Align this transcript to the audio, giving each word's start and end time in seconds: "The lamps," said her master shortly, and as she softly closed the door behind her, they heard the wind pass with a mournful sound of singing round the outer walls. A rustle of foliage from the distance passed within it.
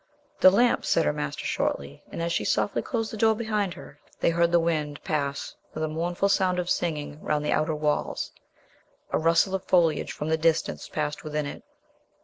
"The 0.39 0.49
lamps," 0.49 0.89
said 0.89 1.05
her 1.05 1.13
master 1.13 1.45
shortly, 1.45 2.01
and 2.11 2.23
as 2.23 2.33
she 2.33 2.43
softly 2.43 2.81
closed 2.81 3.13
the 3.13 3.17
door 3.17 3.35
behind 3.35 3.75
her, 3.75 3.99
they 4.19 4.31
heard 4.31 4.51
the 4.51 4.59
wind 4.59 5.03
pass 5.03 5.53
with 5.75 5.83
a 5.83 5.87
mournful 5.87 6.27
sound 6.27 6.57
of 6.57 6.71
singing 6.71 7.21
round 7.21 7.45
the 7.45 7.53
outer 7.53 7.75
walls. 7.75 8.31
A 9.11 9.19
rustle 9.19 9.53
of 9.53 9.63
foliage 9.65 10.11
from 10.11 10.29
the 10.29 10.37
distance 10.37 10.89
passed 10.89 11.23
within 11.23 11.45
it. 11.45 11.61